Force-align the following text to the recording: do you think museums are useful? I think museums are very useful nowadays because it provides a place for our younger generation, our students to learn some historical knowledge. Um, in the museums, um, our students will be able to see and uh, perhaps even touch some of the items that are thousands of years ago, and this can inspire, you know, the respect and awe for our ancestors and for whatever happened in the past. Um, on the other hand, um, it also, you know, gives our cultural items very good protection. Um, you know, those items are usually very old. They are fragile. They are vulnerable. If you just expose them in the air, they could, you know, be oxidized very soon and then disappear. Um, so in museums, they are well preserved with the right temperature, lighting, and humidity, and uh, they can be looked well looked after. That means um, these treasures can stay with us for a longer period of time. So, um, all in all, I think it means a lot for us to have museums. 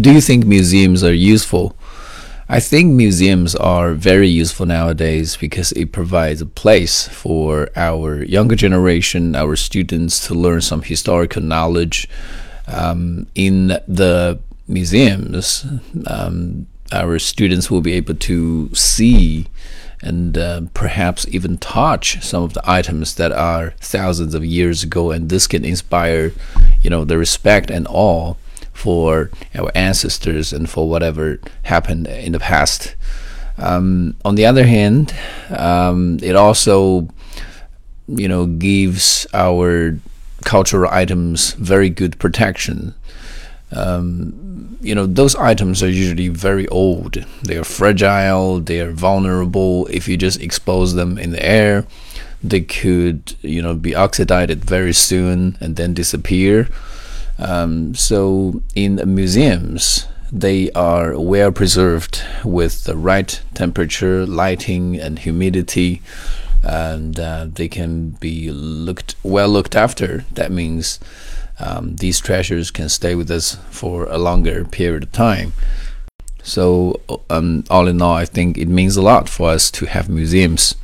do 0.00 0.12
you 0.12 0.20
think 0.20 0.44
museums 0.44 1.04
are 1.04 1.14
useful? 1.14 1.76
I 2.48 2.60
think 2.60 2.92
museums 2.92 3.54
are 3.54 3.94
very 3.94 4.28
useful 4.28 4.66
nowadays 4.66 5.36
because 5.36 5.72
it 5.72 5.92
provides 5.92 6.42
a 6.42 6.46
place 6.46 7.08
for 7.08 7.70
our 7.74 8.22
younger 8.24 8.54
generation, 8.54 9.34
our 9.34 9.56
students 9.56 10.26
to 10.26 10.34
learn 10.34 10.60
some 10.60 10.82
historical 10.82 11.42
knowledge. 11.42 12.08
Um, 12.66 13.26
in 13.34 13.68
the 13.88 14.40
museums, 14.68 15.66
um, 16.06 16.66
our 16.92 17.18
students 17.18 17.70
will 17.70 17.80
be 17.80 17.94
able 17.94 18.14
to 18.14 18.74
see 18.74 19.46
and 20.02 20.36
uh, 20.36 20.62
perhaps 20.74 21.26
even 21.28 21.56
touch 21.56 22.22
some 22.22 22.42
of 22.42 22.52
the 22.52 22.62
items 22.70 23.14
that 23.14 23.32
are 23.32 23.72
thousands 23.80 24.34
of 24.34 24.44
years 24.44 24.82
ago, 24.82 25.10
and 25.10 25.30
this 25.30 25.46
can 25.46 25.64
inspire, 25.64 26.32
you 26.82 26.90
know, 26.90 27.06
the 27.06 27.16
respect 27.16 27.70
and 27.70 27.86
awe 27.88 28.34
for 28.74 29.30
our 29.54 29.70
ancestors 29.74 30.52
and 30.52 30.68
for 30.68 30.88
whatever 30.88 31.40
happened 31.62 32.06
in 32.06 32.32
the 32.32 32.40
past. 32.40 32.94
Um, 33.56 34.16
on 34.24 34.34
the 34.34 34.44
other 34.44 34.66
hand, 34.66 35.14
um, 35.50 36.18
it 36.22 36.36
also, 36.36 37.08
you 38.08 38.28
know, 38.28 38.46
gives 38.46 39.26
our 39.32 39.98
cultural 40.44 40.90
items 40.90 41.52
very 41.52 41.88
good 41.88 42.18
protection. 42.18 42.94
Um, 43.72 44.76
you 44.80 44.94
know, 44.94 45.06
those 45.06 45.34
items 45.36 45.82
are 45.82 45.88
usually 45.88 46.28
very 46.28 46.68
old. 46.68 47.24
They 47.42 47.56
are 47.56 47.64
fragile. 47.64 48.60
They 48.60 48.80
are 48.80 48.92
vulnerable. 48.92 49.86
If 49.86 50.08
you 50.08 50.16
just 50.16 50.40
expose 50.40 50.94
them 50.94 51.16
in 51.16 51.30
the 51.30 51.44
air, 51.44 51.86
they 52.42 52.60
could, 52.60 53.34
you 53.40 53.62
know, 53.62 53.74
be 53.74 53.94
oxidized 53.94 54.64
very 54.64 54.92
soon 54.92 55.56
and 55.60 55.76
then 55.76 55.94
disappear. 55.94 56.68
Um, 57.38 57.94
so 57.94 58.62
in 58.74 59.00
museums, 59.14 60.06
they 60.30 60.70
are 60.72 61.18
well 61.18 61.52
preserved 61.52 62.22
with 62.44 62.84
the 62.84 62.96
right 62.96 63.40
temperature, 63.54 64.26
lighting, 64.26 64.98
and 64.98 65.18
humidity, 65.18 66.02
and 66.62 67.18
uh, 67.20 67.46
they 67.48 67.68
can 67.68 68.10
be 68.10 68.50
looked 68.50 69.16
well 69.22 69.48
looked 69.48 69.76
after. 69.76 70.24
That 70.32 70.50
means 70.50 70.98
um, 71.58 71.96
these 71.96 72.20
treasures 72.20 72.70
can 72.70 72.88
stay 72.88 73.14
with 73.14 73.30
us 73.30 73.56
for 73.70 74.06
a 74.06 74.18
longer 74.18 74.64
period 74.64 75.04
of 75.04 75.12
time. 75.12 75.52
So, 76.42 77.00
um, 77.30 77.64
all 77.70 77.88
in 77.88 78.02
all, 78.02 78.14
I 78.14 78.26
think 78.26 78.58
it 78.58 78.68
means 78.68 78.96
a 78.96 79.02
lot 79.02 79.28
for 79.28 79.50
us 79.50 79.70
to 79.72 79.86
have 79.86 80.08
museums. 80.08 80.74